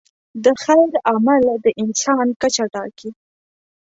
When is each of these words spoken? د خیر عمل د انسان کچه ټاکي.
د 0.43 0.45
خیر 0.63 0.91
عمل 1.11 1.43
د 1.63 1.67
انسان 1.83 2.25
کچه 2.41 2.65
ټاکي. 2.73 3.09